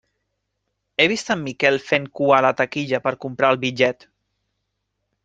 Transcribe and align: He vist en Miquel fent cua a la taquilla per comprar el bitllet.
He 0.97 1.05
vist 1.11 1.27
en 1.35 1.43
Miquel 1.49 1.77
fent 1.89 2.07
cua 2.19 2.37
a 2.37 2.41
la 2.47 2.51
taquilla 2.63 3.01
per 3.09 3.13
comprar 3.27 3.53
el 3.57 3.61
bitllet. 3.65 4.09